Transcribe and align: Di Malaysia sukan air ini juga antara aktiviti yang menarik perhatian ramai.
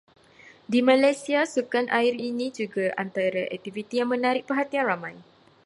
Di 0.71 0.79
Malaysia 0.89 1.41
sukan 1.55 1.85
air 1.99 2.15
ini 2.29 2.47
juga 2.59 2.85
antara 3.03 3.43
aktiviti 3.55 3.93
yang 4.01 4.09
menarik 4.13 4.43
perhatian 4.49 4.85
ramai. 4.91 5.13